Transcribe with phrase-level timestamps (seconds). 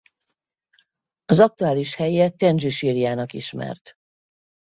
[1.25, 3.93] Az aktuális helye Tendzsi sírjának ismert.